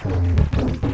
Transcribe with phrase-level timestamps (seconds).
[0.00, 0.87] Thank you.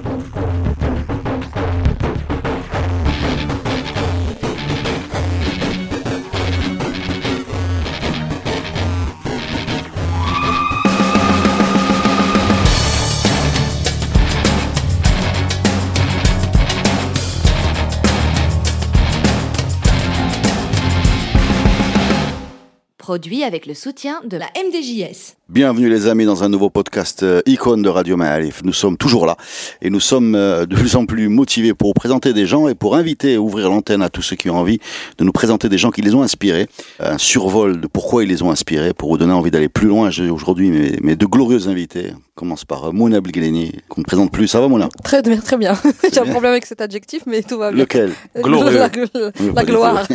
[23.15, 25.37] Produit avec le soutien de la MDJS.
[25.51, 28.63] Bienvenue les amis dans un nouveau podcast euh, icône de Radio Ma'arif.
[28.65, 29.37] Nous sommes toujours là
[29.83, 32.97] et nous sommes euh, de plus en plus motivés pour présenter des gens et pour
[32.97, 34.81] inviter et ouvrir l'antenne à tous ceux qui ont envie
[35.19, 36.67] de nous présenter des gens qui les ont inspirés.
[36.99, 40.11] Un survol de pourquoi ils les ont inspirés pour vous donner envie d'aller plus loin.
[40.11, 42.13] J'ai aujourd'hui mes, mes deux glorieux invités.
[42.15, 44.49] On commence par euh, Mouna Belgeleni qu'on ne présente plus.
[44.49, 44.89] Ça va Mouna?
[45.05, 45.75] Très bien, très bien.
[46.13, 47.81] J'ai un problème avec cet adjectif, mais tout va bien.
[47.83, 48.13] Lequel?
[48.43, 48.79] Glorieux.
[48.79, 50.09] La, la du gloire.
[50.09, 50.15] tout.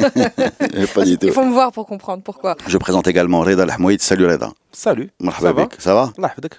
[0.96, 1.28] Pas du tout.
[1.28, 2.58] Il faut me voir pour comprendre pourquoi.
[2.68, 4.02] Je présente également Reda Lahmoïd.
[4.02, 4.52] Salut Reda.
[4.72, 5.12] Salut.
[5.40, 5.70] Ça va.
[5.78, 6.12] Ça va.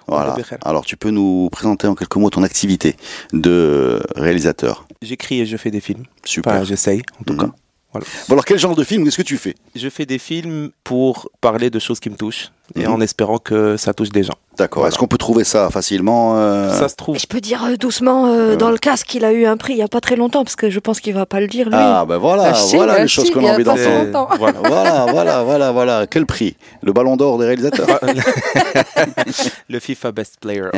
[0.06, 0.36] Voilà.
[0.64, 2.94] Alors tu peux nous présenter en quelques mots ton activité
[3.32, 4.86] de réalisateur.
[5.02, 6.04] J'écris et je fais des films.
[6.24, 6.52] Super.
[6.52, 7.40] Enfin, j'essaye, en tout Mhm.
[7.40, 7.50] cas.
[7.92, 8.06] Voilà.
[8.28, 9.56] Bon alors quel genre de film Qu'est-ce que tu fais?
[9.74, 13.02] Je fais des films pour parler de choses qui me touchent et en mhm.
[13.02, 14.34] espérant que ça touche des gens.
[14.58, 14.86] D'accord.
[14.86, 16.36] Est-ce qu'on peut trouver ça facilement.
[16.36, 17.18] Euh, ça se trouve.
[17.18, 19.78] Je peux dire euh, doucement euh, dans le casque, qu'il a eu un prix il
[19.78, 21.76] y a pas très longtemps parce que je pense qu'il va pas le dire lui.
[21.78, 24.28] Ah ben voilà, ah, voilà bah les choses qu'on a envie d'entendre.
[24.38, 24.58] Voilà.
[24.64, 26.06] voilà, voilà, voilà, voilà.
[26.06, 26.56] Quel prix?
[26.82, 27.86] Le Ballon d'Or des réalisateurs.
[28.02, 28.06] Ah,
[29.68, 30.68] le FIFA Best Player.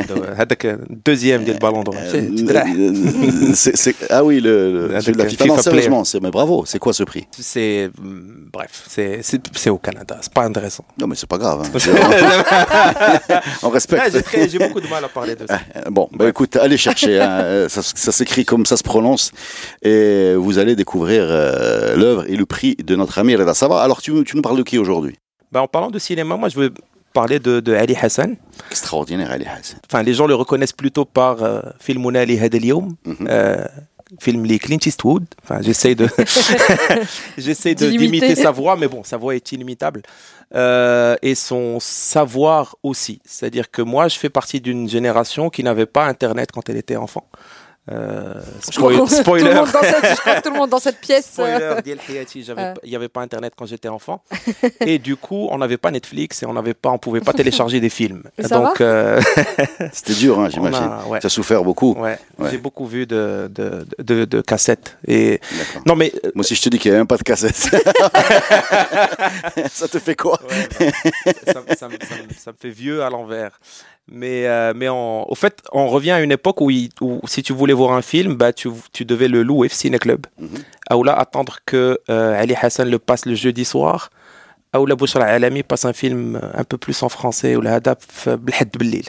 [1.04, 1.94] deuxième du Ballon d'Or.
[4.10, 5.46] Ah oui, le, le FIFA.
[5.46, 6.64] Non, sérieusement, mais bravo.
[6.66, 7.26] C'est quoi ce prix?
[7.32, 10.18] C'est mm, bref, c'est au Canada.
[10.20, 10.84] C'est pas intéressant.
[10.98, 11.62] Non mais c'est pas grave.
[11.64, 11.70] Hein.
[13.62, 14.02] on respecte.
[14.04, 15.60] Ah, j'ai beaucoup de mal à parler de ça.
[15.74, 17.20] Ah, euh, bon, bah, écoute, allez chercher.
[17.20, 19.32] Hein, euh, ça, s'écrit comme ça se prononce.
[19.82, 23.82] Et vous allez découvrir euh, l'œuvre et le prix de notre ami Reda Saba.
[23.82, 25.16] Alors, tu, nous parles de qui aujourd'hui?
[25.50, 26.72] Bah, En parlant de cinéma, moi, je veux
[27.12, 28.36] parler de, Ali Hassan.
[28.70, 29.78] Extraordinaire, Ali Hassan.
[29.90, 32.38] Enfin, les gens le reconnaissent plutôt par euh, Filmouna Ali
[34.20, 35.24] film les Clint Eastwood.
[35.42, 36.08] Enfin, j'essaie de,
[37.38, 38.34] j'essaie de D'imiter.
[38.34, 40.02] sa voix, mais bon, sa voix est inimitable.
[40.54, 43.20] Euh, et son savoir aussi.
[43.24, 46.96] C'est-à-dire que moi, je fais partie d'une génération qui n'avait pas Internet quand elle était
[46.96, 47.26] enfant.
[47.90, 48.34] Euh,
[48.70, 49.54] Je crois spoil- qu'on- tout le spoiler.
[49.54, 51.26] monde dans cette, je crois que tout le monde dans cette pièce.
[51.32, 51.58] Spoiler,
[52.36, 52.74] j'avais Euh.
[52.84, 54.22] il n'y avait pas internet quand j'étais enfant
[54.80, 57.80] et du coup on n'avait pas Netflix et on n'avait pas on pouvait pas télécharger
[57.80, 59.20] des films ça donc euh,
[59.92, 60.80] C'était dur, hein, j'imagine.
[60.80, 61.94] a- ouais, Tu as souffert beaucoup.
[61.94, 62.50] ouais, Ouais.
[62.52, 65.40] j'ai beaucoup vu de, de, de, de cassettes et
[65.84, 67.56] non mais euh, Moi, si je te dis qu'il n'y a même pas de cassette,
[69.70, 70.38] ça te fait quoi?
[71.46, 71.88] Ça, ça ça
[72.38, 73.58] ça me fait vieux à l'envers
[74.12, 77.52] mais euh, mais au fait on revient à une époque où, il- où si tu
[77.52, 80.58] voulais voir un film bah tu, tu devais le louer au ciné club Mhm.
[80.98, 84.10] ou là attendre que euh, Ali Hassan le passe le jeudi soir
[84.74, 87.80] la Bouchra Alami passe un film un peu plus en français ou la
[88.78, 89.04] Bellil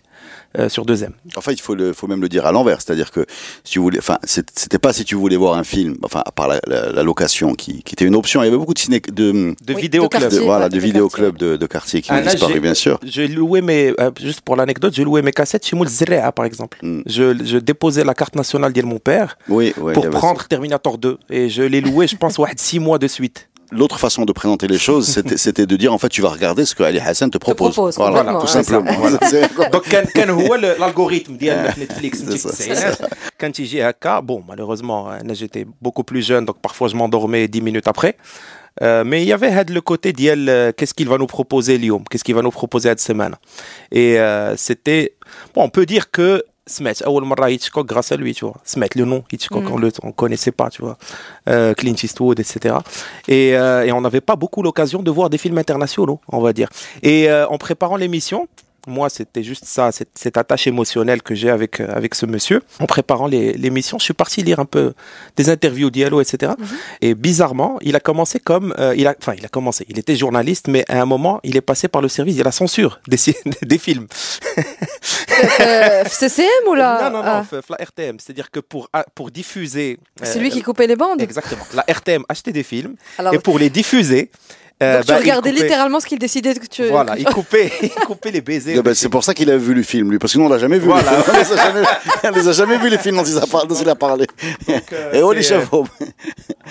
[0.60, 1.10] euh, sur 2M.
[1.38, 3.26] Enfin, il faut, le, faut même le dire à l'envers, c'est-à-dire que
[3.64, 6.48] si tu voulais, enfin, c'était pas si tu voulais voir un film, enfin, à part
[6.48, 8.42] la, la- la location qui, qui était une option.
[8.42, 10.30] Il y avait beaucoup de ciné, de, De Oui, vidéoclub.
[10.30, 13.00] de voilà, de de vidéoclubs de, de quartier qui Ah, ont là, disparu, bien sûr.
[13.04, 16.46] J'ai loué mes, euh, juste pour l'anecdote, j'ai loué mes cassettes chez Moul Zerrea, par
[16.46, 16.78] exemple.
[16.82, 17.02] Mm.
[17.06, 21.50] Je, je déposais la carte nationale de mon père Oui, pour prendre Terminator 2 et
[21.50, 23.77] je l'ai loué, je pense, ouais, six mois de suite ça.
[23.81, 26.65] L'autre façon de présenter les choses, c'était c'était de dire, en fait, tu vas regarder
[26.65, 27.73] ce que Ali Hassan te propose.
[27.75, 28.53] propose, voilà, complètement, tout ouais.
[28.59, 28.93] simplement.
[29.03, 29.19] Voilà.
[29.31, 32.99] C'est- Donc كان كان هو ال- l'algorithme ديال Netflix C'est ça, c'est التسعينات
[33.39, 37.63] كان تيجي هكا bon malheureusement euh, j'étais beaucoup plus jeune donc parfois je m'endormais dix
[37.69, 38.15] minutes après
[38.81, 41.75] Euh, mais il y avait had le côté ديال euh, qu'est-ce qu'il va nous proposer
[41.81, 43.35] اليوم qu'est-ce qu'il va nous proposer cette semaine
[44.01, 45.05] et euh, c'était
[45.55, 46.29] bon on peut dire que
[46.67, 49.73] سمعت اول مره هيتشكوك grâce à lui tu vois سمعت le nom Hitchcock Mm.
[49.73, 50.97] on le on connaissait pas tu vois
[51.49, 52.75] euh, Clint Eastwood etc
[53.29, 56.53] et, euh, et on n'avait pas beaucoup l'occasion de voir des films internationaux on va
[56.53, 56.69] dire
[57.03, 58.41] et euh, en préparant l'émission
[58.88, 62.62] moi, c'était juste ça, cette, cette attache émotionnelle que j'ai avec, euh, avec ce monsieur.
[62.80, 64.94] En préparant les- l'émission, je suis parti lire un peu
[65.38, 66.54] des interviews, dialogues, etc.
[67.02, 69.86] Et bizarrement, il a commencé comme, euh, il a, enfin, il a commencé.
[69.90, 72.52] Il était journaliste, mais à un moment, il est passé par le service de la
[72.52, 73.18] censure des,
[73.62, 74.08] des films.
[75.60, 77.46] Euh, CCM ou là non, non, Ah.
[77.52, 78.18] non, f- la RTM.
[78.20, 79.98] C'est-à-dire que pour, ah, pour diffuser.
[80.22, 81.66] C'est euh, lui qui coupait les bandes Exactement.
[81.74, 84.30] La RTM achetait des films Alors, et pour les diffuser.
[84.84, 86.86] Euh, donc bah, tu il regardais coupait- littéralement ce qu'il décidait que tu.
[86.88, 88.76] Voilà, il coupait, il coupait les baisers.
[88.80, 90.50] Ah ben, c'est pour ça qu'il a vu le film, lui, parce que nous, on
[90.50, 90.88] l'a jamais vu.
[90.88, 91.12] Voilà.
[91.28, 91.82] on les a jamais,
[92.24, 94.26] on les a jamais vus, les films dont il a, par- dont il a parlé.
[94.70, 95.88] euh, Et oh, les euh, chevaux.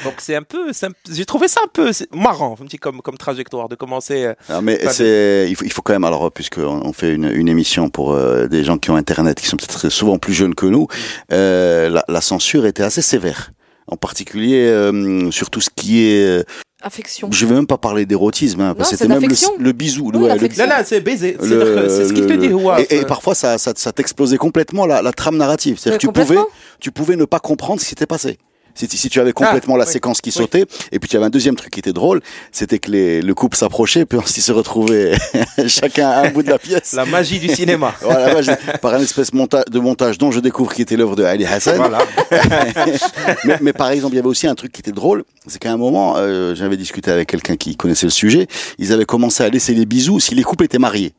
[0.05, 3.17] Donc c'est un peu, un- j'ai trouvé ça un peu marrant, un petit comme comme
[3.17, 4.25] trajectoire de commencer.
[4.25, 7.31] euh, Ah, mais c'est, il faut, il faut quand même, alors, puisqu'on on fait une,
[7.33, 10.55] une émission pour euh, des gens qui ont Internet, qui sont peut-être souvent plus jeunes
[10.55, 10.87] que nous,
[11.33, 13.51] euh, la, la censure était assez sévère.
[13.89, 16.45] En particulier euh, sur tout ce qui est euh,
[16.83, 17.29] Affection.
[17.31, 19.21] Je vais même pas parler d'érotisme, hein, parce que c'était même
[19.59, 20.11] le, le bisou.
[20.19, 20.59] Oui, le-.
[20.59, 21.37] Là, là, c'est baiser.
[21.41, 22.81] C'est ce qu'il te le- dit, Houaf.
[22.91, 25.79] Et, et parfois, ça, ça, ça t'explosait complètement la, la trame narrative.
[25.79, 26.37] C'est-à-dire que tu pouvais,
[26.81, 28.39] tu pouvais ne pas comprendre ce qui s'était passé.
[28.75, 29.93] Si, si tu avais complètement Ah, la oui.
[29.93, 30.35] séquence qui Oui.
[30.35, 32.21] sautait, et puis tu avais un deuxième truc qui était drôle,
[32.53, 35.13] c'était que les, le couple s'approchait, puis ils se retrouvaient
[35.67, 36.93] chacun à un bout de la pièce.
[36.95, 37.95] La magie du cinéma.
[38.03, 41.45] Voilà, par un espèce monta- de montage dont je découvre qui était l'œuvre de Ali
[41.47, 41.77] Hassan.
[41.77, 41.99] Voilà.
[43.45, 45.73] mais, mais par exemple, il y avait aussi un truc qui était drôle, c'est qu'à
[45.73, 48.47] un moment, euh, j'avais discuté avec quelqu'un qui connaissait le sujet,
[48.79, 51.13] ils avaient commencé à laisser les bisous si les couples étaient mariés.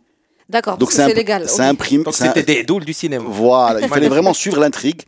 [0.49, 1.47] D'accord, Donc c'est légal.
[1.47, 2.03] ça imprime.
[2.11, 3.23] C'était des doules du cinéma.
[3.27, 5.01] Voilà, il fallait vraiment suivre l'intrigue,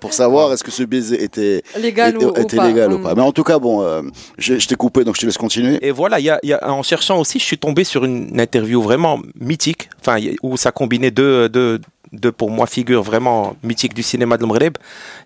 [0.00, 2.68] pour savoir est-ce que ce baiser était Légal était, ou, ou était pas.
[2.68, 3.02] légal ou Mm.
[3.02, 3.14] pas.
[3.14, 4.02] Mais en tout cas, bon, euh,
[4.38, 5.78] je, je t'ai coupé, donc je te laisse continuer.
[5.86, 8.40] Et voilà, il y a, y a- en cherchant aussi, je suis tombé sur une
[8.40, 11.80] interview vraiment mythique, enfin, où ça combinait deux, deux,
[12.12, 14.76] deux pour moi figures vraiment mythiques du cinéma de l'Ombreb,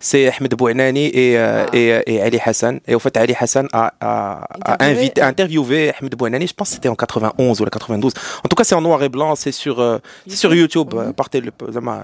[0.00, 1.76] c'est Ahmed Bouinani euh, ah.
[1.76, 2.80] euh, et, Ali Hassan.
[2.86, 4.46] Et au fait, Ali Hassan a,
[5.20, 8.12] interviewé Ahmed Bouinani, je pense que c'était en 91 ou la 92.
[8.44, 10.38] En tout cas, c'est en noir et blanc, c'est sur, euh, YouTube.
[10.38, 10.94] sur YouTube.
[11.16, 11.42] Partez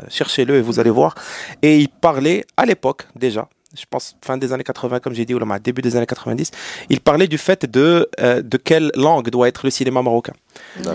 [0.09, 1.15] cherchez-le et vous allez voir.
[1.63, 3.49] Et il parlait à l'époque déjà.
[3.77, 6.51] Je pense fin des années 80, comme j'ai dit, ou début des années 90,
[6.89, 10.33] il parlait du fait de, euh, de quelle langue doit être le cinéma marocain.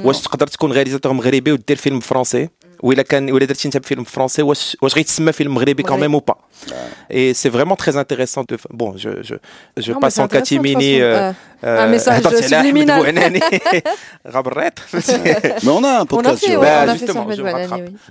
[0.03, 0.27] Ou est-ce que tu
[0.71, 2.49] réalisateur marocain ou des film français
[2.83, 6.35] ولا كان ولا درتي أنت فيلم فرونسي واش واش غيتسمى فيلم مغربي كوميم أو با
[7.09, 8.43] Et c'est vraiment très intéressant.
[8.47, 8.57] De...
[8.69, 9.35] Bon, je, je,
[9.77, 11.01] je non, passe en catimini.
[11.01, 11.31] Euh,
[11.63, 13.01] euh, un euh, message subliminal.
[15.63, 16.43] mais on a un podcast.
[16.43, 17.95] Sur Ahmed Bouhanani.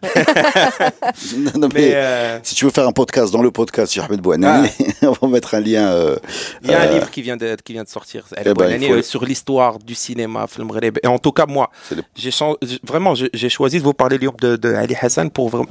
[1.75, 4.69] Euh, si tu veux faire un podcast dans le podcast sur Ahmed Bouhanani,
[5.03, 5.07] ah.
[5.07, 5.89] on va mettre un lien.
[5.93, 6.17] Euh,
[6.63, 9.25] il y a un livre qui vient de, qui vient de sortir, eh ben, sur
[9.25, 10.47] l'histoire du cinéma,
[11.03, 11.71] Et en tout cas, moi,
[12.15, 12.31] j'ai
[12.85, 15.69] vraiment, j'ai choisi de vous parler du de Ali Hassan pour vraiment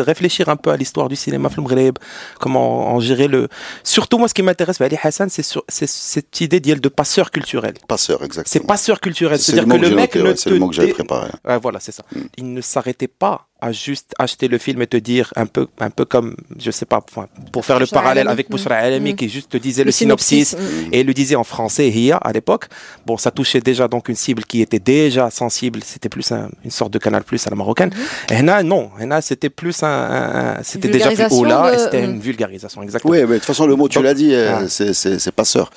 [0.00, 1.48] réfléchir un peu à l'histoire du cinéma
[2.38, 3.48] comment en gérer le
[3.82, 6.88] surtout moi ce qui m'intéresse avec Ali Hassan c'est sur c'est cette idée d'il de
[6.88, 8.44] passeur culturel Passeur, exactement.
[8.46, 10.74] c'est passeur culturel C'est c'est-à-dire que le mec ne ouais, c'est te le mot que
[10.74, 11.30] j'avais préparé.
[11.44, 12.04] Ouais, voilà, c'est ça.
[12.14, 12.20] Mm.
[12.38, 15.90] Il ne s'arrêtait pas à juste acheter le film et te dire un peu, un
[15.90, 17.00] peu comme, je sais pas,
[17.52, 18.32] pour faire le Bouchra parallèle Alami.
[18.32, 18.50] avec.
[18.50, 19.16] Bouchra Alami Mm.
[19.16, 20.88] qui juste te disait le, Le synopsis, synopsis, mm.
[20.94, 22.66] et le disait en français, Hiya, à l'époque.
[23.06, 25.80] Bon, ça touchait déjà donc une cible qui était déjà sensible.
[25.84, 27.90] C'était plus un- une sorte de canal plus à la marocaine.
[27.90, 28.32] Mm-hmm.
[28.32, 28.90] Et Hena, non.
[29.00, 33.12] Hena, c'était plus un, c'était déjà plus haut là, de- et c'était une vulgarisation, exactement.
[33.12, 34.68] Oui, mais de toute façon, le mot, tu Donc- l'as dit, euh, Ah.
[34.68, 35.70] c'est- c'est c'est passeur.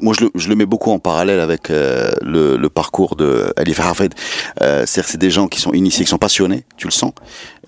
[0.00, 3.52] Moi, je le, je le mets beaucoup en parallèle avec euh, le, le parcours de
[3.56, 4.14] Ali Farhafed.
[4.60, 6.92] Euh, C'est-à-dire que c'est des gens qui sont initiés, qui sont passionnés, tu le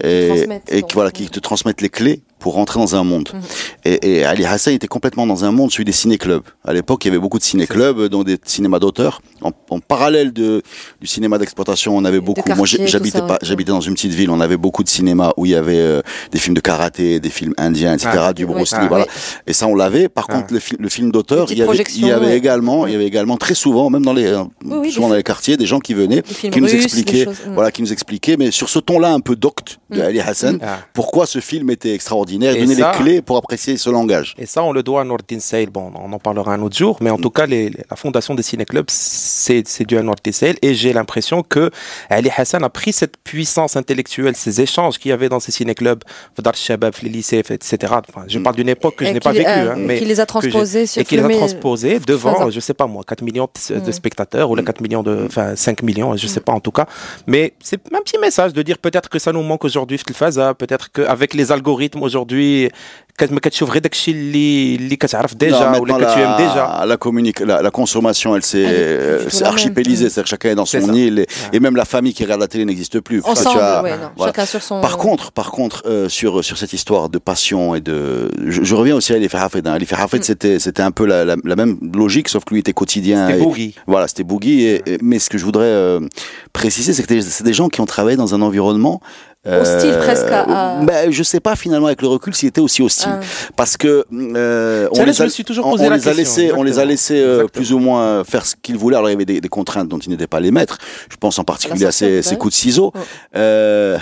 [0.02, 3.30] et, et qui, voilà, qui te transmettent les clés pour rentrer dans un monde.
[3.32, 3.40] Mhm.
[3.86, 6.42] Et, et Ali Hassan était complètement dans un monde, celui des ciné-clubs.
[6.62, 9.22] À l'époque, il y avait beaucoup de ciné-clubs, dont des cinémas d'auteurs.
[9.40, 10.60] En, en parallèle de,
[11.00, 12.42] du cinéma d'exploitation, on avait beaucoup.
[12.54, 14.28] Moi, j'habitais pas, j'habitais dans une petite ville.
[14.28, 16.02] On avait beaucoup de cinéma où il y avait euh,
[16.32, 18.44] des films de karaté, des films indiens, etc., Ah, du.
[18.44, 19.06] Bruce Lee, Ah, voilà.
[19.08, 19.14] oui.
[19.46, 20.10] Et ça, on l'avait.
[20.10, 20.34] Par Ah.
[20.34, 22.36] contre, le, fi- le film d'auteur, il y avait, petites il y avait projections, ouais.
[22.36, 25.14] également, il y avait également très souvent, même dans les, euh, Oui, oui, souvent dans
[25.14, 27.54] les quartiers, des gens qui venaient, qui nous russes, expliquaient, choses, mm.
[27.54, 30.02] voilà, qui nous expliquaient, mais sur ce ton-là un peu docte de Mm.
[30.02, 30.80] Ali Hassan, Ah.
[30.92, 34.34] pourquoi ce film était extraordinaire, et, donner ça, les clés pour apprécier ce langage.
[34.38, 35.70] Et ça, on le doit à Nordin Sale.
[35.70, 37.20] Bon, on en parlera un autre jour, mais en mm.
[37.20, 40.56] tout cas, la fondation des ciné-clubs, c'est dû à Nordin Sale.
[40.62, 41.70] Et j'ai l'impression que
[42.10, 46.02] Ali Hassan a pris cette puissance intellectuelle, ces échanges qu'il y avait dans ces ciné-clubs,
[46.36, 47.94] Fadar Shabab, les lycées, etc.
[48.08, 48.42] Enfin, je mm.
[48.42, 49.48] parle d'une époque que je n'ai pas vécue.
[49.48, 52.56] Euh, hein, mais qui les a transposés sur Et qui les a transposés devant, je
[52.56, 53.92] ne sais pas moi, 4 millions de, mm.
[53.92, 56.72] spectateurs ou les 4 millions de, enfin 5 millions, je ne sais pas en tout
[56.72, 56.86] cas.
[57.26, 59.98] Mais c'est un petit message de dire peut-être que ça nous manque aujourd'hui,
[60.58, 62.70] peut-être qu'avec les algorithmes aujourd'hui, aujourd'hui
[66.80, 66.96] la,
[67.46, 71.76] la, la consommation, elle s'est euh, archipélisée, c'est chacun est dans son île, et, même
[71.76, 73.22] la famille qui regarde la télé n'existe plus.
[73.24, 73.60] Ensemble,
[74.18, 74.80] chacun sur son...
[74.80, 78.96] Par contre, par contre, euh, sur sur cette histoire de passion et de, je, reviens
[78.96, 79.66] aussi à l'effet Hafed.
[79.66, 79.78] Hein.
[79.78, 83.28] L'effet Hafed, c'était c'était un peu la, même logique, sauf que lui était quotidien.
[83.28, 83.74] C'était boogie.
[83.86, 84.80] Voilà, c'était boogie.
[85.02, 86.00] Mais ce que je voudrais euh,
[86.52, 89.00] préciser, c'est que c'est des gens qui ont travaillé dans un environnement
[89.46, 90.80] hostile euh, presque à...
[90.82, 93.12] ben, je sais pas finalement avec le recul s'il était aussi hostile.
[93.12, 93.20] Ah.
[93.56, 95.26] Parce que euh, on, les a,
[95.62, 95.76] on, on,
[96.62, 98.96] les a laissés euh, plus ou moins faire ce qu'ils voulaient.
[98.96, 100.78] Alors il y avait des, contraintes dont ils n'étaient pas les maîtres.
[101.10, 102.92] Je pense en particulier ah bah à ces, ces coups de ciseaux.
[102.94, 102.98] Oh.
[103.36, 103.98] Euh,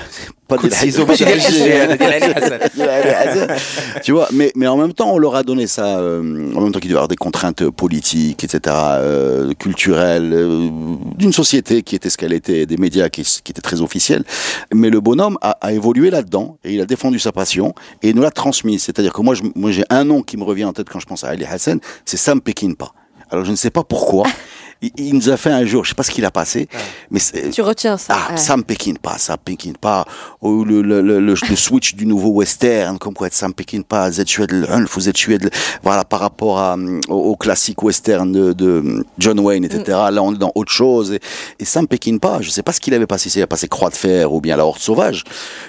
[0.49, 1.07] pas de ciseaux
[4.03, 6.73] tu vois mais mais en même temps on leur a donné ça euh, en même
[6.73, 10.71] temps qu'il devait y avoir des contraintes politiques etc euh, culturelles
[11.17, 14.25] d'une société qui était ce qu'elle était des médias qui, qui étaient très officiels.
[14.73, 18.23] Mais le bonhomme a, évolué là-dedans et il a défendu sa passion et il nous
[18.23, 18.83] l'a transmise.
[18.83, 19.35] C'est-à-dire que moi,
[19.71, 22.17] j'ai un nom qui me revient en tête quand je pense à Ali Hassan, c'est
[22.17, 22.93] Sam Peckinpah.
[23.31, 24.27] Alors, je ne sais pas pourquoi.
[24.83, 26.69] il, il nous a fait un jour, je sais pas ce qu'il a passé,
[27.11, 28.15] mais c'est- Tu retiens ça.
[28.17, 28.37] ah, ouais.
[28.37, 30.05] ça me pékine pas, ça me pékine pas.
[30.43, 33.85] Ou le, le, le, le- le switch du nouveau western, comme quoi ça me pékine
[33.85, 34.11] pas.
[34.11, 35.51] Z Schwedel, Hunf, Z Schwedel,
[35.83, 39.83] voilà, par rapport à, hum, au, au classique western de, de John Wayne, etc.
[40.11, 40.15] Mm.
[40.15, 41.13] Là, on est dans autre chose.
[41.13, 41.21] Et,
[41.61, 42.39] et ça me pékine pas.
[42.41, 43.31] Je sais pas ce qu'il avait passé.
[43.31, 45.25] S'il a passé Croix de Fer ou bien La Horde Sauvage.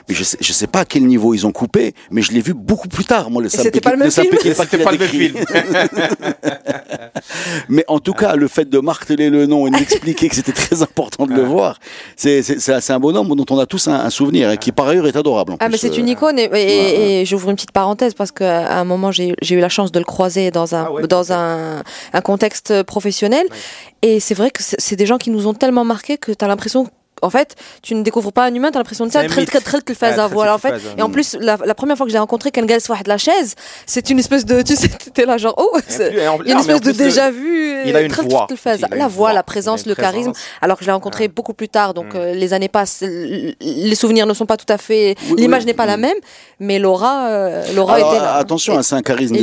[0.09, 2.41] Mais je sais, je sais pas à quel niveau ils ont coupé, mais je l'ai
[2.41, 4.33] vu beaucoup plus tard, moi, le Ça me c'était pas le même film.
[7.69, 10.81] Mais en tout cas, le fait de marteler le nom et d'expliquer que c'était très
[10.81, 11.79] important de le voir,
[12.15, 14.71] c'est c'est- c'est c'est un bonhomme dont on a tous un, un souvenir et qui
[14.71, 15.53] par ailleurs est adorable.
[15.53, 15.99] en Ah, mais c'est euh.
[16.01, 19.55] une icône et, et- et j'ouvre une petite parenthèse parce qu'à un moment j'ai j'ai
[19.55, 21.83] eu la chance de le croiser dans un Ah ouais, dans un,
[22.13, 23.45] un contexte professionnel
[24.01, 26.43] et c'est vrai que c'est c'est des gens qui nous ont tellement marqué que tu
[26.45, 26.87] as l'impression
[27.23, 29.59] en fait, tu ne découvres pas un humain, tu as l'impression de ça, très très
[29.61, 30.73] très très Ouais, très voilà en fait.
[30.97, 33.17] Et en plus, la, la première fois que je l'ai rencontré, Gaël soit de la
[33.17, 36.59] chaise, c'est une espèce de, tu sais, t'es là genre, oh, il y a une
[36.59, 37.81] espèce de déjà vu.
[37.85, 38.47] il a une très, voix.
[38.91, 40.31] La voix, la présence, le charisme.
[40.61, 42.17] Alors que je l'ai rencontré beaucoup plus tard, donc Mm.
[42.17, 43.01] euh, les années passent,
[43.61, 46.01] les souvenirs ne sont pas tout à fait, l'image n'est pas la Mm.
[46.01, 46.17] même,
[46.59, 48.35] mais Laura, euh, Laura était là.
[48.35, 49.35] attention, hein, c'est un charisme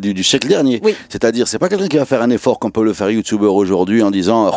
[0.00, 0.80] du, siècle dernier.
[0.82, 0.94] Oui.
[1.08, 4.02] C'est-à-dire, c'est pas quelqu'un qui va faire un effort comme peut le faire YouTuber aujourd'hui
[4.02, 4.50] en disant le-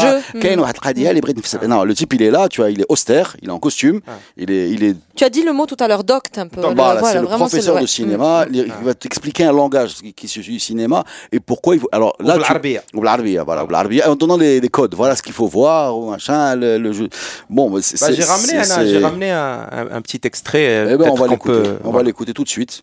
[0.00, 0.32] غادي le- نتلاقى le بحيث surjeu.
[0.32, 1.58] دابا كاين واحد القضيه اللي بغيت نفسر.
[1.60, 4.00] Non, le type il est là, tu vois, il est austère, il est en costume,
[4.36, 6.60] il est, il est Tu as dit le mot tout à l'heure, docte un peu.
[6.60, 7.82] Voilà, Là, c'est voilà, le vraiment, professeur ouais.
[7.82, 10.98] de cinéma, il il va t'expliquer un langage qui, qui se suit du cinéma
[11.34, 11.90] et pourquoi il faut.
[11.98, 12.80] Alors là, tu- بالعربية.
[12.94, 14.94] Ou بالعربية, voilà, ou بالعربية, en donnant les, les codes.
[15.00, 17.08] Voilà ce qu'il faut voir, ou machin, le, le jeu.
[17.56, 17.98] Bon, bah, c'est.
[18.00, 20.66] Bah, c'est- j'ai ramené, c'est- Anna, j'ai c'est- ramené un, un- un petit extrait.
[20.68, 21.62] euh, Eh ben, on peut-être va qu'on l'écouter.
[21.68, 22.06] peut- On va voilà.
[22.08, 22.74] l'écouter tout de suite.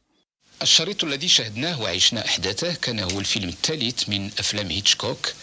[0.61, 5.33] الشريط الذي شاهدناه وعشنا أحداثه كان هو الفيلم الثالث من أفلام هيتشكوك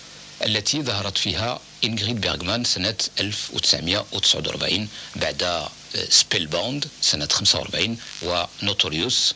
[0.46, 5.68] التي ظهرت فيها إنغريد بيرغمان سنة 1949 بعد
[6.10, 9.34] سبيل بوند سنة 45 ونوتوريوس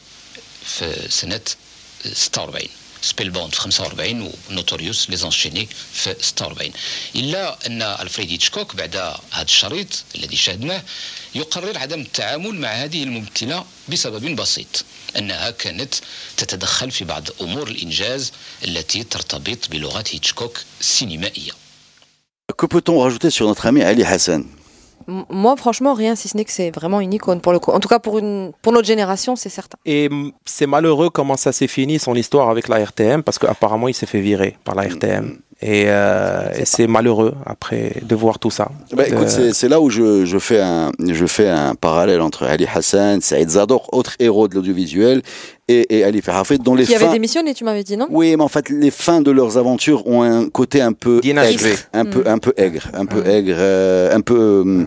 [0.65, 1.41] في سنة
[2.13, 2.67] 46
[3.01, 6.71] سبيل بوند في 45 ونوتوريوس لي زانشيني في 46
[7.15, 10.83] إلا أن ألفريد هيتشكوك بعد هذا الشريط الذي شاهدناه
[11.35, 14.85] يقرر عدم التعامل مع هذه الممثلة بسبب بسيط.
[15.18, 15.94] أنها كانت
[16.36, 18.32] تتدخل في بعض أمور الإنجاز
[18.64, 21.52] التي ترتبط بلغة هيتشكوك السينمائية
[22.62, 24.44] Que peut-on rajouter sur notre ami Ali Hassan
[25.08, 27.70] M- Moi, franchement, rien, si ce n'est que c'est vraiment une icône pour le coup.
[27.72, 29.76] En tout cas, pour, une, pour notre génération, c'est certain.
[29.84, 33.88] Et mm, c'est malheureux comment ça s'est fini son histoire avec la RTM parce qu'apparemment
[33.88, 35.38] il s'est fait virer par la RTM.
[35.61, 38.69] Et, euh, et c'est malheureux après de voir tout ça.
[38.93, 42.65] Bah, écoute, c'est- là où je, je, fais un, je fais un parallèle entre Ali
[42.73, 45.21] Hassan, Saïd Zador, autre héros de l'audiovisuel,
[45.67, 47.11] et, et Ali Ferhafed, dont les Qui avait fins.
[47.11, 48.07] démissionné, tu m'avais dit, non?
[48.09, 51.65] Oui, mais en fait, les fins de leurs aventures ont un côté un peu aigre,
[51.93, 52.27] un peu, Mm.
[52.27, 54.83] un peu aigre, un peu aigre, euh, un peu, euh,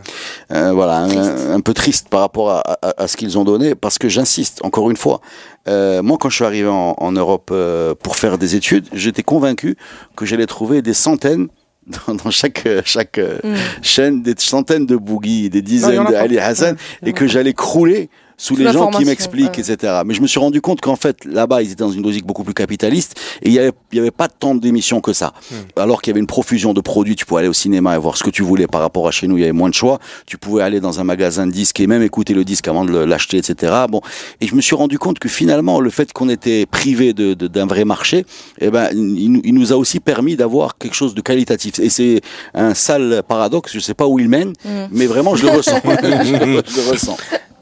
[0.52, 1.06] euh, voilà,
[1.52, 4.58] un, peu triste par rapport à, à- à ce qu'ils ont donné, parce que j'insiste,
[4.64, 5.20] encore une fois,
[5.68, 9.22] euh, moi, quand je suis arrivé en, en Europe euh, pour faire des études, j'étais
[9.22, 9.76] convaincu
[10.16, 11.48] que j'allais trouver des centaines
[12.06, 13.54] dans, dans chaque euh, chaque Mm.
[13.82, 16.20] chaîne des centaines de boogies, des dizaines en a de pas.
[16.20, 17.10] Ali Hassan, Ouais.
[17.10, 18.08] et que j'allais crouler
[18.42, 19.70] sous les gens qui m'expliquent, ouais.
[19.72, 20.00] etc.
[20.04, 22.42] Mais je me suis rendu compte qu'en fait, là-bas, ils étaient dans une logique beaucoup
[22.42, 25.32] plus capitaliste et il y avait, il y avait pas tant d'émissions que ça.
[25.76, 28.16] Alors qu'il y avait une profusion de produits, tu pouvais aller au cinéma et voir
[28.16, 30.00] ce que tu voulais par rapport à chez nous, il y avait moins de choix.
[30.26, 32.96] Tu pouvais aller dans un magasin de disques et même écouter le disque avant de
[32.96, 33.72] l'acheter, etc.
[33.88, 34.00] Bon.
[34.40, 37.46] Et je me suis rendu compte que finalement, le fait qu'on était privé de, de-
[37.46, 38.26] d'un vrai marché,
[38.60, 41.78] eh ben, il, nous- il nous a aussi permis d'avoir quelque chose de qualitatif.
[41.78, 42.20] Et c'est
[42.54, 44.86] un sale paradoxe, je sais pas où il mène, Mm.
[44.90, 45.80] mais vraiment, je le ressens.
[45.84, 46.44] je
[46.80, 47.16] le ressens.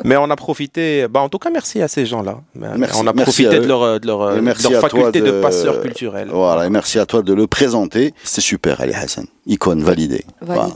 [0.04, 0.69] Mais on a profité.
[1.10, 2.40] Bah, en tout cas, merci à ces gens-là.
[2.98, 3.60] On a profité eux.
[3.60, 6.28] de leur, de leur, Et de leur faculté de, de- passeur culturel.
[6.30, 8.14] Voilà, et merci à toi de le présenter.
[8.24, 9.26] C'est super, Ali Hassan.
[9.46, 10.24] Icône validée.
[10.40, 10.68] Voilà.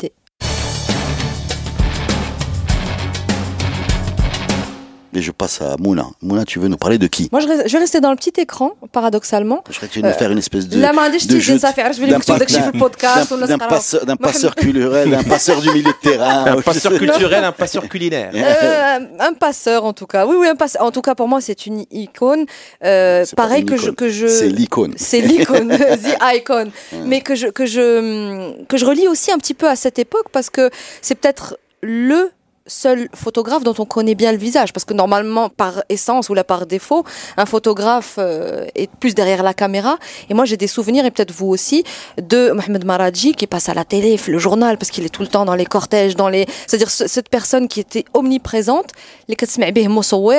[5.21, 6.07] Je passe à Mouna.
[6.23, 8.33] Mouna, tu veux nous parler de qui Moi, je, reste, je restais dans le petit
[8.39, 9.63] écran, paradoxalement.
[9.71, 10.81] Je crois que tu veux nous euh, faire une espèce de.
[10.81, 16.45] Là, de jeu d'un passeur, d'un passeur culturel, un passeur du milieu de terrain.
[16.47, 18.31] Un passeur culturel, un passeur culinaire.
[18.35, 20.27] Euh, un passeur, en tout cas.
[20.27, 20.83] Oui, oui, un passeur.
[20.83, 22.47] En tout cas, pour moi, c'est une icône.
[22.85, 23.77] Euh, pareil que.
[23.77, 24.27] Je, que je.
[24.27, 24.95] C'est l'icône.
[24.97, 26.71] C'est l'icône, the icon.
[27.05, 30.27] Mais que je que je que je relis aussi un petit peu à cette époque
[30.33, 30.71] parce que
[31.03, 32.31] c'est peut-être le
[32.67, 36.45] seul photographe dont on connaît bien le visage parce que normalement par essence ou là
[36.45, 37.05] par défaut
[37.37, 39.99] un photographe euh, est plus derrière la caméra
[40.31, 41.85] et moi j'ai des souvenirs et peut-être vous aussi
[42.17, 45.29] de Mohamed Maradji qui passe à la télé le journal parce qu'il est tout le
[45.29, 48.93] temps dans les cortèges dans les c'est-à-dire cette personne qui était omniprésente
[49.29, 49.37] les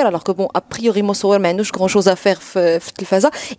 [0.04, 2.40] alors que bon a priori Mossouer mais nous grand chose à faire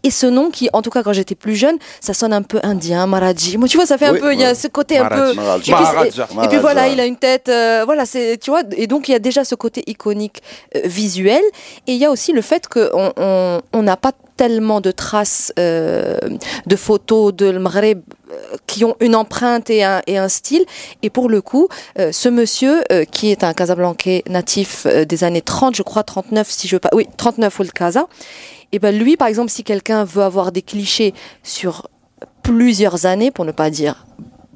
[0.04, 2.60] et ce nom qui en tout cas quand j'étais plus jeune ça sonne un peu
[2.64, 5.08] indien Maradji moi tu vois ça fait un peu il y a ce côté un
[5.08, 5.72] peu Maradji.
[5.72, 5.84] Et, puis,
[6.42, 9.08] Et, et, puis, voilà il a une tête euh, voilà c'est tu vois et donc
[9.08, 10.42] il y a déjà ce côté iconique
[10.76, 11.42] euh, visuel,
[11.88, 15.52] et il y a aussi le fait qu'on on on n'a pas tellement de traces
[15.58, 16.20] euh,
[16.68, 18.36] de photos de Maghreb euh,
[18.68, 20.64] qui ont une empreinte et un, style.
[21.02, 25.82] Et pour le coup, ce monsieur, qui est un Casablancais natif des années 30, je
[25.82, 28.08] crois 39, si je pas, oui, 39 ou le Casa,
[28.72, 31.88] et ben lui, par exemple, si quelqu'un veut avoir des clichés sur
[32.44, 34.07] plusieurs années, pour ne pas dire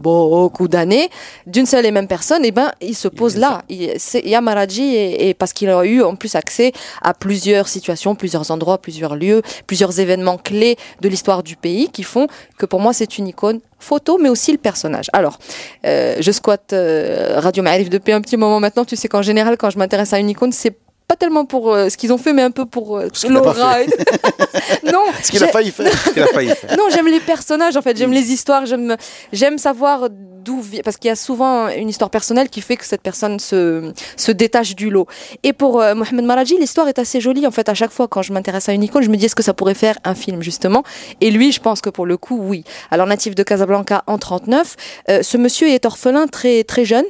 [0.01, 1.09] beaucoup d'années,
[1.47, 3.61] d'une seule et même personne, et ben il se pose là.
[3.69, 6.71] Il, c'est- il y a Maraji et, et parce qu'il a eu en plus accès
[7.01, 12.03] à plusieurs situations, plusieurs endroits, plusieurs lieux, plusieurs événements clés de l'histoire du pays qui
[12.03, 12.27] font
[12.57, 15.07] que pour moi c'est une icône photo, mais aussi le personnage.
[15.11, 15.39] Alors,
[15.85, 18.85] euh, je squatte euh, Radio Ma'arif depuis un petit moment maintenant.
[18.85, 20.75] Tu sais qu'en général, quand je m'intéresse à une icône, c'est
[21.11, 23.79] pas tellement pour euh, ce qu'ils ont fait, mais un peu pour euh, l'aura.
[24.85, 25.91] non, Ce qu'il a failli faire.
[26.05, 26.77] Ce qu'il a failli faire.
[26.77, 28.95] non, j'aime les personnages en fait, j'aime les histoires, j'aime
[29.33, 32.85] j'aime savoir d'où vient parce qu'il y a souvent une histoire personnelle qui fait que
[32.85, 35.05] cette personne se se détache du lot.
[35.43, 38.21] Et pour euh, Mohamed Maraji, l'histoire est assez jolie en fait à chaque fois quand
[38.21, 40.41] je m'intéresse à une icône, je me dis est-ce que ça pourrait faire un film
[40.41, 40.83] justement?
[41.19, 42.63] Et lui, je pense que pour le coup, oui.
[42.89, 44.75] Alors natif de Casablanca en 39,
[45.09, 47.05] euh, ce monsieur est orphelin très très jeune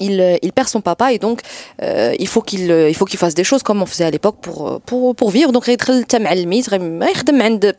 [0.00, 1.42] euh, il, perd son papa et donc
[1.82, 4.10] euh, il faut qu'il euh, il faut qu'il fasse des choses comme on faisait à
[4.10, 5.52] l'époque pour pour pour vivre.
[5.52, 5.66] Donc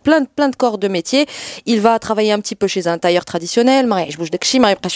[0.04, 1.26] plein plein de corps de métier.
[1.66, 3.88] Il va travailler un petit peu chez un tailleur traditionnel.
[4.10, 4.30] Je bouge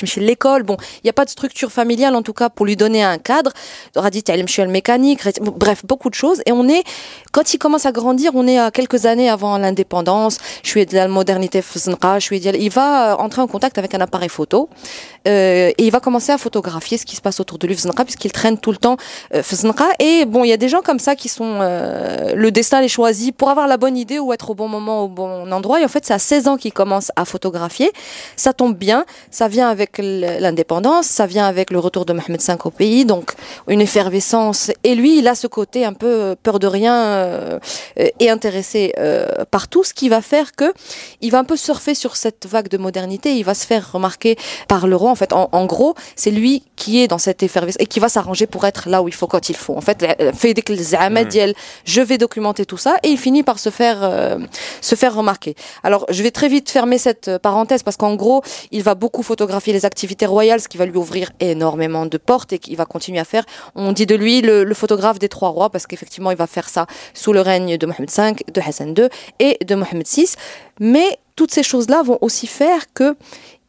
[0.08, 0.64] chez l'école.
[0.64, 3.18] Bon il n'y a pas de structure familiale en tout cas pour lui donner un
[3.18, 3.52] cadre.
[4.70, 6.42] Mécanique bref beaucoup de choses.
[6.46, 6.84] Et on est
[7.32, 10.38] quand il commence à grandir on est à quelques années avant l'indépendance.
[10.64, 14.30] Je suis de la modernité je suis il va entrer en contact avec un appareil
[14.30, 14.70] photo
[15.26, 18.58] et il va commencer à photographier ce qui se passe autour de lui puisqu'il traîne
[18.58, 18.98] tout le temps
[19.34, 19.42] euh,
[20.00, 22.88] et bon il y a des gens comme ça qui sont euh, le destin les
[22.88, 25.82] choisit pour avoir la bonne idée ou être au bon moment au bon endroit.
[25.82, 27.92] Et en fait c'est à 16 ans qu'il commence à photographier.
[28.36, 29.06] Ça tombe bien.
[29.32, 31.06] Ça vient avec l'indépendance.
[31.06, 33.06] Ça vient avec le retour de Mohamed V au pays.
[33.06, 33.34] Donc
[33.68, 34.72] une effervescence.
[34.84, 37.60] Et lui il a ce côté un peu euh, peur de rien
[38.20, 38.94] et intéressé
[39.52, 40.74] par tout ce qui va faire que
[41.22, 43.36] il va un peu surfer sur cette vague de modernité.
[43.36, 45.12] Il va se faire remarquer par le roi.
[45.12, 48.48] En fait en gros c'est lui qui est dans cette effervescence et qui va s'arranger
[48.48, 49.76] pour être là où il faut quand il faut.
[49.76, 51.54] En fait, euh, fait des mm.
[51.86, 54.40] je vais documenter tout ça et il finit par se faire euh,
[54.82, 55.56] se faire remarquer.
[55.84, 59.24] Alors, je vais très vite fermer cette euh, parenthèse parce qu'en gros, il va beaucoup
[59.24, 62.86] photographier les activités royales, ce qui va lui ouvrir énormément de portes et qu'il va
[62.86, 63.46] continuer à faire.
[63.76, 66.86] On dit de lui le, photographe des trois rois parce qu'effectivement, il va faire ça
[67.14, 69.08] sous le règne de Mohamed V, de Hassan II
[69.40, 70.34] et de Mohamed VI.
[70.80, 73.16] Mais toutes ces choses-là vont aussi faire que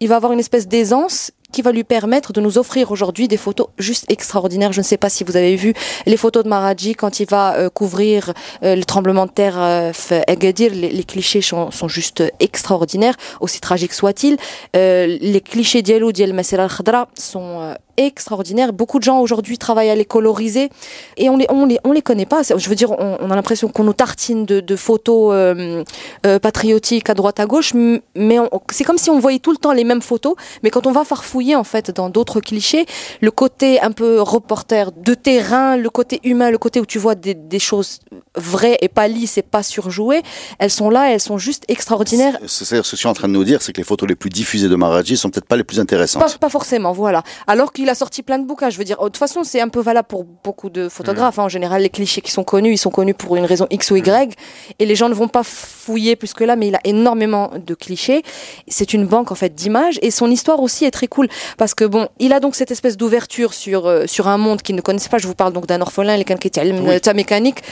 [0.01, 3.39] il va avoir une espèce d'aisance qui va lui permettre de nous offrir aujourd'hui des
[3.39, 4.75] photos juste extraordinaires.
[4.75, 5.73] Je ne sais pas si vous avez vu
[6.05, 9.95] les photos de Maraji quand il va euh, couvrir euh, le tremblement de terre euh,
[9.95, 10.75] fait Agadir.
[10.75, 14.37] Les, clichés sont, juste extraordinaires, aussi tragiques soient-ils.
[14.77, 18.73] Euh, les clichés d'Yelou, d'Yel al-Khadra sont euh, extraordinaires.
[18.73, 20.71] Beaucoup de gens aujourd'hui travaillent à les coloriser
[21.17, 22.43] et on les, on les, on les connaît pas.
[22.43, 25.85] Je veux dire, on, on a l'impression qu'on nous tartine de, de photos euh,
[26.27, 27.73] euh, patriotiques à droite à gauche,
[28.15, 28.39] mais
[28.71, 30.35] c'est comme si on voyait tout le temps les mêmes photos.
[30.63, 32.87] Mais quand on va farfouiller en fait dans d'autres clichés,
[33.21, 37.15] le côté un peu reporter de terrain, le côté humain, le côté où tu vois
[37.15, 38.01] des, des choses
[38.37, 40.23] vraies et pas lisses et pas surjouées,
[40.59, 42.39] elles sont là, elles sont juste extraordinaires.
[42.47, 44.15] C'est-à-dire, ce que je suis en train de nous dire, c'est que les photos les
[44.15, 46.39] plus diffusées de Maraji sont peut-être pas les plus Pas, intéressantes.
[46.39, 47.23] pas forcément, voilà.
[47.47, 48.71] Alors qu'il il a sorti plein de bouquins.
[48.71, 51.37] Je veux dire, oh, de toute façon, c'est un peu valable pour beaucoup de photographes.
[51.37, 51.41] Mm.
[51.41, 51.45] Hein.
[51.45, 53.97] En général, les clichés qui sont connus, ils sont connus pour une raison X ou
[53.97, 54.31] Y.
[54.31, 54.33] Mm.
[54.79, 57.75] Et les gens ne vont pas fouiller plus que là, mais il a énormément de
[57.75, 58.23] clichés.
[58.69, 59.99] C'est une banque, en fait, d'images.
[60.03, 61.29] Et son histoire aussi est très cool.
[61.57, 64.75] Parce que bon, il a donc cette espèce d'ouverture sur, euh, sur un monde qu'il
[64.75, 65.19] ne connaissait pas.
[65.19, 67.63] Je vous parle donc d'un orphelin, quelqu'un qui ta mécanique,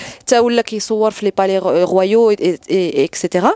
[0.67, 0.81] qui
[1.23, 3.47] les palais euh, royaux, etc.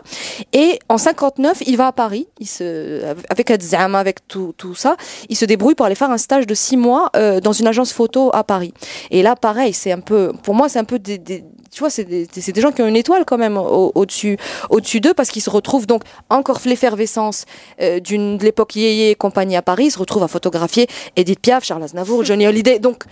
[0.53, 4.97] Et en 59, il va à Paris, il se, avec Adzama, avec tout, tout ça,
[5.29, 7.93] il se débrouille pour aller faire un stage de six mois euh, dans une agence
[7.93, 8.73] photo à Paris.
[9.11, 11.89] Et là, pareil, c'est un peu, pour moi, c'est un peu des, des- tu vois,
[11.91, 14.37] c'est des, c'est des gens qui ont une étoile quand même au- au-dessus,
[14.69, 17.45] au-dessus d'eux, parce qu'ils se retrouvent donc encore l'effervescence
[17.81, 21.39] euh, d'une de l'époque Yéyé et compagnie à Paris, ils se retrouvent à photographier Edith
[21.39, 22.79] Piaf, Charles Aznavour, Johnny Hallyday.
[22.79, 23.03] Donc,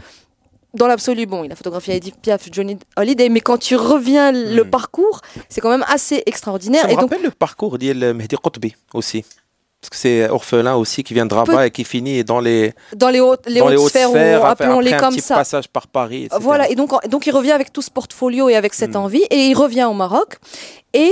[0.74, 4.64] dans l'absolu, bon, il a photographié Edith Piaf, Johnny Hallyday, mais quand tu reviens le
[4.64, 4.70] Mm.
[4.70, 6.82] parcours, c'est quand même assez extraordinaire.
[6.82, 9.24] Ça me et donc, rappelle le parcours d'Yel Mehdi Qutbi aussi.
[9.80, 13.10] Parce que c'est orphelin aussi qui vient de Rabat et qui finit dans les, dans
[13.10, 15.36] les hautes, les dans hautes les hautes sphères, sphères, appelons-les après un comme petit ça.
[15.36, 16.26] passage par Paris.
[16.26, 16.40] etc.
[16.42, 18.96] Voilà, et donc, donc il revient avec tout ce portfolio et avec cette Mm.
[18.98, 20.38] envie, et il revient au Maroc.
[20.94, 21.12] Et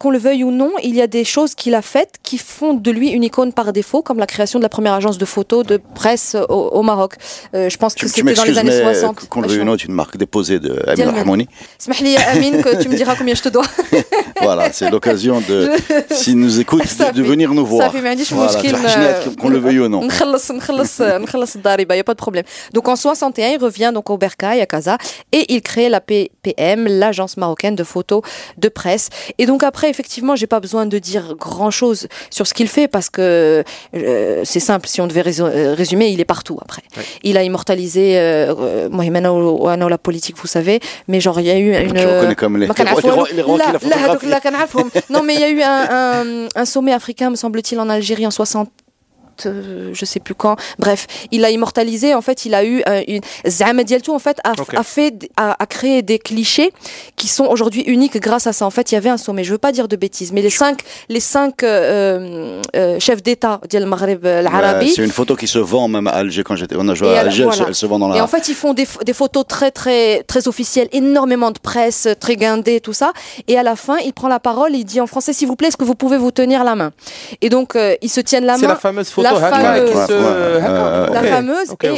[0.00, 2.72] qu'on le veuille ou non, il y a des choses qu'il a faites qui font
[2.72, 5.66] de lui une icône par défaut, comme la création de la première agence de photos
[5.66, 7.16] de presse au, Maroc.
[7.54, 9.28] Euh, je pense que c'était dans les années 60.
[9.28, 11.48] Qu'on le veuille ou non, une marque déposée de Amin Rahmouni.
[11.86, 13.66] Euh, Amine, que tu me diras combien je te dois.
[14.40, 15.70] voilà, c'est l'occasion de,
[16.10, 17.92] s'il nous écoute, de, de, venir nous voir.
[17.92, 20.00] Voilà, euh, qu'on le veuille ou non.
[20.00, 22.44] Il n'y a pas de problème.
[22.72, 24.96] Donc en 61, il revient donc au Bercail, à Casa,
[25.32, 28.22] et il crée la PPM, l'agence marocaine de photos
[28.56, 29.10] de presse.
[29.36, 33.10] Et donc après, effectivement, j'ai pas besoin de dire grand-chose sur ce qu'il fait parce
[33.10, 34.88] que c'est simple.
[34.88, 36.82] Si on devait résumer, il est partout après.
[37.22, 40.80] Il a immortalisé euh, Mohamed Ouano, la politique, vous savez.
[41.08, 41.98] Mais genre, il y a eu une.
[45.10, 48.30] Non, mais il y a eu un, un sommet africain, me semble-t-il, en Algérie en
[48.30, 48.68] 60
[49.46, 50.56] euh, je sais plus quand.
[50.78, 52.14] Bref, il a immortalisé.
[52.14, 53.20] En fait, il a eu euh, une
[53.84, 56.72] Dialto en fait a, fait a, a créé des clichés
[57.16, 58.66] qui sont aujourd'hui uniques grâce à ça.
[58.66, 59.44] En fait, il y avait un sommet.
[59.44, 63.60] Je veux pas dire de bêtises, mais les cinq les cinq euh, euh, chefs d'État
[63.70, 64.90] du Maghreb Ouais, l'Arabie.
[64.90, 66.76] c'est une photo qui se vend même à Alger quand j'étais.
[66.78, 67.68] On a joué Et à Alger, elle se- voilà.
[67.68, 68.24] elle se vend dans Et la.
[68.24, 72.08] en fait, ils font des, ph- des photos très, très, très officielles, énormément de presse,
[72.20, 73.12] très guindées, tout ça.
[73.48, 75.68] Et à la fin, il prend la parole, il dit en français, s'il vous plaît,
[75.68, 76.92] est-ce que vous pouvez vous tenir la main?
[77.40, 78.68] Et donc, euh, ils se tiennent la C'est main.
[78.74, 79.94] la fameuse photo La fameuse.
[79.94, 81.06] Ouais, euh,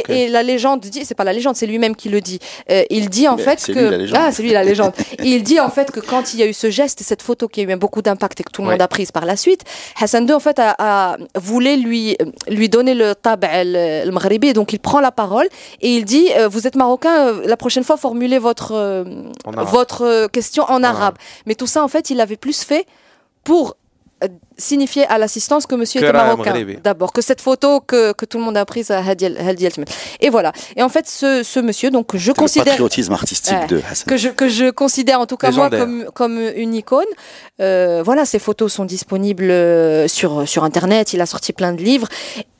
[0.07, 2.39] La et, la légende dit c'est pas la légende c'est lui-même qui le dit.
[2.69, 4.93] Euh, il dit en Mais fait que lui, ah c'est lui la légende.
[5.23, 7.47] Il dit en fait que quand il y a eu ce geste et cette photo
[7.47, 8.73] qui a eu beaucoup d'impact et que tout le Ouais.
[8.75, 9.61] monde a prise par la suite
[9.99, 12.17] Hassan II en fait a, a- voulait lui
[12.47, 14.53] lui donner le tab' le, maghribi.
[14.53, 15.47] Donc il prend la parole
[15.81, 19.03] et il dit euh, vous êtes marocain euh, la prochaine fois formulez votre euh,
[19.45, 21.15] votre euh, question en arabe.
[21.45, 22.85] Mais tout ça en fait il l'avait plus fait
[23.43, 23.75] pour
[24.57, 28.37] signifier à l'assistance que monsieur Que était marocain d'abord que cette photo que, que tout
[28.37, 29.27] le monde a prise à Hadi
[30.19, 33.13] et voilà et en fait ce, ce monsieur donc que je C'est le considère patriotisme
[33.13, 33.67] artistique Ouais.
[33.67, 34.05] de Hassan.
[34.07, 37.05] que je, que je considère en tout cas moi comme, comme une icône.
[37.61, 41.81] Euh, voilà, ces photos sont disponibles euh, sur, sur Internet, il a sorti plein de
[41.81, 42.07] livres.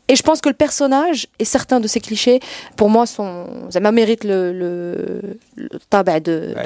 [0.10, 2.41] Et je pense que le personnage et certains de ces clichés,
[2.76, 5.21] pour moi, sont, ça mérite le, le,
[5.91, 6.19] bah, bah,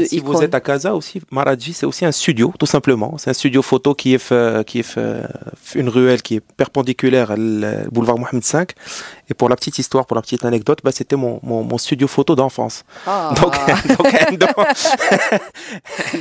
[0.06, 3.18] si vous êtes à Casa aussi, Maradji, c'est aussi un studio, tout simplement.
[3.18, 4.64] C'est un studio photo qui est, euh,
[4.98, 5.24] euh,
[5.76, 8.66] une ruelle qui est perpendiculaire au boulevard Mohamed V.
[9.30, 12.84] Et pour la petite histoire, pour la petite anecdote, bah, c'était mon, studio photo d'enfance.
[13.06, 13.34] Ah.
[14.38, 14.58] Donc,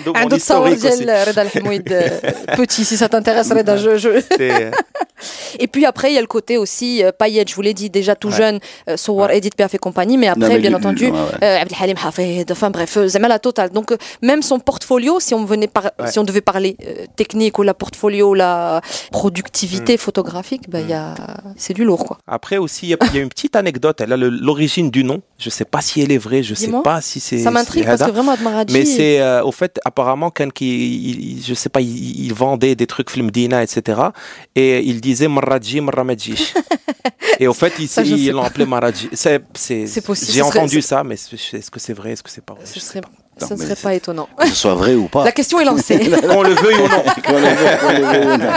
[0.04, 1.06] donc, un historique aussi.
[1.08, 1.24] Euh,
[2.56, 4.20] petit, si ça t'intéresse, Reda, je...
[5.58, 7.90] Et puis après, il y a le côté aussi euh, paillette, je vous l'ai dit
[7.90, 8.36] déjà tout ouais.
[8.36, 11.18] jeune, euh, Edith Piaf et compagnie, mais après, bien entendu, ouais, ouais.
[11.42, 11.62] Euh,
[12.56, 15.84] enfin bref euh, Zama la totale donc euh, même son portfolio si on venait par
[15.98, 16.10] Ouais.
[16.10, 18.80] si on devait parler euh, technique ou la portfolio la
[19.12, 19.98] productivité Mm.
[20.06, 21.14] photographique bah y a
[21.56, 24.00] c'est du lourd quoi Après aussi, il y, a- il y a une petite anecdote.
[24.00, 25.18] Elle a le- l'origine du nom.
[25.38, 26.42] Je sais pas si elle est vraie.
[26.42, 26.82] Je sais Dis-moi.
[26.82, 27.38] pas si c'est.
[27.38, 31.42] ça m'intrigue c'est parce que vraiment Admaradji Mais c'est euh, au fait apparemment quand qui
[31.48, 34.00] je sais pas il, il vendait des trucs film Dina etc
[34.54, 36.36] et il disait Marradji Marramadji
[37.40, 40.32] et au fait je ils sais l'ont appelé Marradji c'est c'est C'est possible.
[40.32, 42.74] j'ai serait- entendu ça mais est-ce que c'est vrai est-ce que c'est pas vrai ce
[42.74, 45.24] Je sais serait pas étonnant Que ce soit vrai ou pas.
[45.24, 48.34] la question est lancée qu'on le veuille ou non Qu'on le veut, qu'on le veuille
[48.34, 48.50] ou non.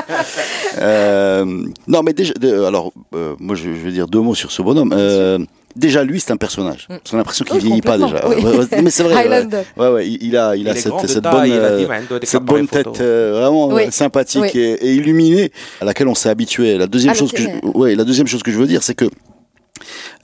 [0.80, 1.45] Euh,
[1.88, 4.62] non, mais déjà, de- alors, euh, moi, je, je vais dire deux mots sur ce
[4.62, 4.93] bonhomme.
[4.95, 5.39] Euh,
[5.75, 6.88] déjà, lui, c'est un personnage.
[6.89, 6.95] Mm.
[7.10, 8.25] J'ai l'impression qu'il Oui, vieillit pas déjà.
[8.30, 8.36] oui.
[8.84, 9.15] Mais c'est vrai.
[9.15, 9.19] ouais.
[9.21, 12.43] Highlander Ouais, ouais, il a, il, a cette, cette taille, bonne, a euh, être cette
[12.43, 13.91] bonne tête euh, vraiment Oui.
[13.91, 14.60] sympathique Oui.
[14.62, 16.78] et, et illuminée à laquelle on s'est habitué.
[16.78, 18.84] La deuxième Ah, chose que je, laquelle- ouais, la deuxième chose que je veux dire,
[18.84, 19.06] c'est que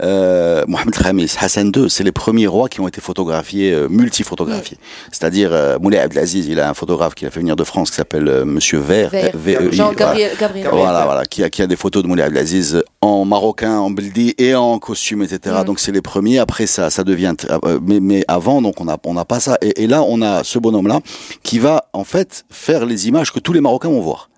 [0.02, 4.78] euh, Mohamed Khamis, Hassan II, c'est les premiers rois qui ont été photographiés, euh, multi-photographiés.
[5.12, 7.98] C'est-à-dire, euh, Moulay Abdelaziz, il a un photographe qui a fait venir de France qui
[7.98, 9.32] s'appelle euh, Monsieur Vert, Vert.
[9.34, 9.98] V-E-I, Jean voilà.
[10.00, 13.80] Gabriel Gabriel Voilà, voilà, qui a, qui a des photos de Moulay Abdelaziz en marocain,
[13.80, 15.56] en beldi et en costume, etc.
[15.60, 15.64] Mhm.
[15.64, 16.40] Donc c'est les premiers.
[16.40, 17.34] Après ça, ça devient.
[17.50, 19.58] euh, mais, mais avant, donc on n'a on pas ça.
[19.62, 21.00] Et, et là, on a ce bonhomme-là
[21.44, 24.30] qui va en fait faire les images que tous les Marocains vont voir.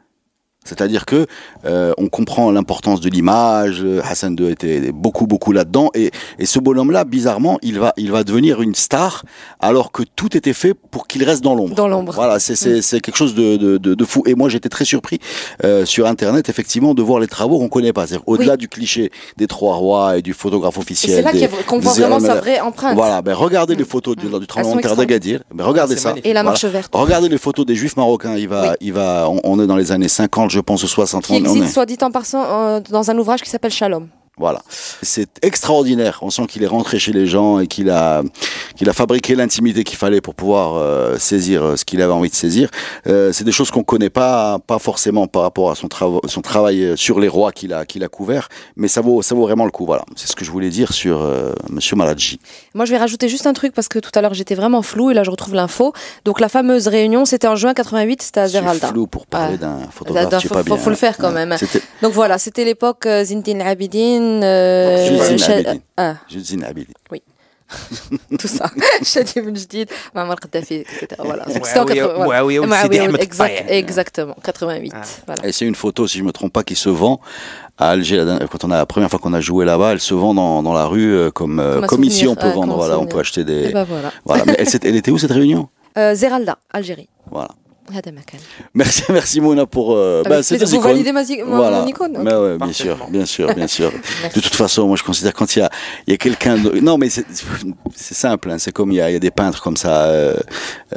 [0.68, 1.26] C'est-à-dire que
[1.66, 3.82] euh, on comprend l'importance de l'image.
[3.84, 8.12] euh, Hassan II était beaucoup beaucoup là-dedans et, et ce bonhomme-là, bizarrement, il va il
[8.12, 9.24] va devenir une star
[9.60, 11.76] alors que tout était fait pour qu'il reste dans l'ombre.
[11.76, 14.24] dans l'ombre Voilà, c'est c'est c'est quelque chose de, de, de, de fou.
[14.26, 15.20] Et moi, j'étais très surpris
[15.64, 18.08] euh, sur Internet, effectivement, de voir les travaux qu'on connaît pas.
[18.08, 21.16] C'est-à-dire au-delà du cliché des trois rois et du photographe et officiel.
[21.16, 23.80] c'est là des- qu'on voit vraiment sa vraie empreinte Voilà, ben regardez Mm.
[23.80, 24.40] les photos du, Mm.
[24.40, 25.42] du tremblement de terre d'Agadir.
[25.54, 26.10] Ben regardez ça.
[26.10, 26.26] magnifique.
[26.26, 26.50] et la Voilà.
[26.52, 28.36] marche verte Regardez les photos des juifs marocains.
[28.36, 28.76] Il va, Oui.
[28.82, 29.30] il va.
[29.30, 31.26] On, on est dans les années 50, je pense, ou 60.
[31.26, 34.08] qui on- on existe, soit dit en passant, euh, dans un ouvrage qui s'appelle Shalom.
[34.40, 34.62] Voilà,
[35.02, 36.20] c'est extraordinaire.
[36.22, 38.22] On sent qu'il est rentré chez les gens et qu'il a
[38.76, 42.30] qu'il a fabriqué l'intimité qu'il fallait pour pouvoir euh, saisir euh, ce qu'il avait envie
[42.30, 42.70] de saisir.
[43.08, 46.42] Euh, c'est des choses qu'on connaît pas pas forcément par rapport à son travail son
[46.42, 49.66] travail sur les rois qu'il a qu'il a couvert, mais ça vaut ça vaut vraiment
[49.66, 49.88] le coup.
[49.88, 52.40] Voilà, c'est ce que je voulais dire sur euh, Monsieur Maladji.
[52.78, 55.10] Moi, je vais rajouter juste un truc parce que tout à l'heure j'étais vraiment flou
[55.10, 55.94] et là je retrouve l'info.
[56.26, 58.88] Donc la fameuse réunion, c'était en juin 88, c'était à Zeralda.
[58.90, 59.58] flou pour parler Ouais.
[59.58, 60.78] d'un photographe, D'un- faut- pas faut- bien.
[60.78, 61.46] faut le faire quand Ouais.
[61.46, 61.58] même.
[62.04, 65.82] Donc voilà, c'était l'époque euh, Zintin Abidine, euh, Abidine.
[65.98, 66.94] ah, Judine Abidi.
[68.40, 68.70] tout ça.
[69.04, 71.08] Shadi Ben Jdid, Muammar Kadhafi, etc.
[71.20, 71.46] Voilà.
[71.46, 72.28] Donc, Ouais, c'était en oui, 80 voilà.
[72.30, 73.70] ouais, oui, oui, Mouawiya Sidi Oud, Ahmed exact- Tayyib.
[73.72, 74.94] Exactement, 88.
[74.96, 75.02] Ah.
[75.26, 75.48] Voilà.
[75.48, 77.20] Et c'est une photo, si je me trompe pas, qui se vend
[77.78, 78.24] à Alger.
[78.52, 80.74] Quand on a la première fois qu'on a joué là-bas, elle se vend dans, dans
[80.74, 82.76] la rue euh, comme, euh, Comme ici on peut Ouais, vendre.
[82.76, 83.70] Voilà, on peut acheter Et des.
[83.74, 84.12] ben voilà.
[84.26, 84.44] Voilà.
[84.46, 85.70] Mais elle, était où cette réunion?
[85.98, 87.10] Euh, Zeralda, Algérie.
[87.32, 87.50] Voilà.
[87.93, 88.41] هذا مكان.
[88.75, 89.93] Merci, merci Mona pour.
[89.97, 90.59] Euh, Avec c'est plaisir.
[90.59, 90.93] des Vous icônes.
[90.93, 91.81] validez ma, zi- mon- Voilà.
[91.81, 92.41] mon icône Mais Ok.
[92.43, 93.11] ouais, bien sûr, Parfaitement.
[93.11, 93.91] bien sûr, bien sûr.
[94.23, 94.39] Merci.
[94.39, 95.71] De toute façon, moi je considère quand il y a,
[96.07, 96.57] il y a quelqu'un.
[96.59, 97.27] de- Non, mais c'est
[97.97, 98.51] c'est simple.
[98.53, 100.05] hein, c'est comme il y, a, il y a des peintres comme ça.
[100.05, 100.37] euh,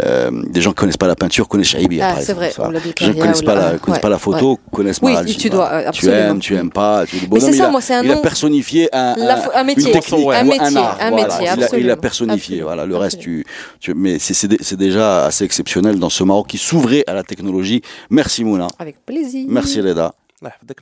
[0.05, 1.99] euh, des gens qui connaissent pas la peinture connaissent Chaïbi.
[1.99, 2.63] Ah, par c'est exemple, vrai, ça.
[2.67, 4.09] on l'a dit, Les gens qui Karia, connaissent ou pas la- la, connaissent ouais, pas
[4.09, 5.77] la photo connaissent Oui, Maradji, tu dois, voilà.
[5.77, 6.17] euh, Tu absolument.
[6.29, 7.05] aimes, tu aimes pas.
[7.07, 8.89] Tu, le Mais bonhomme, c'est il ça, a- moi, c'est un Il a nom- personnifié
[8.95, 9.87] un, La un- fo- un métier.
[9.87, 11.25] une technique, Un ou métier, art, un voilà.
[11.27, 11.97] métier, Il a- Il a absolument.
[11.97, 12.55] personnifié.
[12.61, 12.67] Absolument.
[12.67, 12.85] Voilà.
[12.85, 13.43] Le reste, tu,
[13.79, 17.14] tu- mais c'est- c'est dé- c'est déjà assez exceptionnel dans ce Maroc qui s'ouvrir à
[17.14, 17.82] la technologie.
[18.10, 18.68] Merci Mouna.
[18.78, 19.46] Avec plaisir.
[19.48, 20.14] Merci Leda.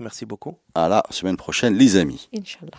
[0.01, 0.55] Merci beaucoup.
[0.75, 2.29] À la semaine prochaine, les amis.
[2.33, 2.79] Inch'Allah.